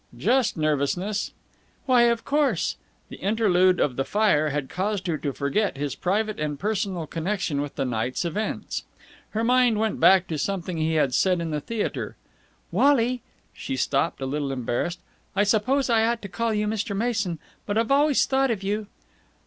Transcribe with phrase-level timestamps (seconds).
[0.17, 1.31] "Just nervousness."
[1.85, 2.75] "Why, of course."
[3.09, 7.61] The interlude of the fire had caused her to forget his private and personal connection
[7.61, 8.83] with the night's events.
[9.29, 12.17] Her mind went back to something he had said in the theatre.
[12.71, 13.21] "Wally"
[13.53, 15.01] She stopped, a little embarrassed.
[15.35, 16.95] "I suppose I ought to call you Mr.
[16.97, 17.37] Mason,
[17.67, 18.87] but I've always thought of you...."